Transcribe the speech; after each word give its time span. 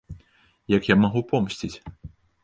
Як 0.73 0.87
я 0.93 0.97
магу 1.01 1.21
помсціць? 1.33 1.73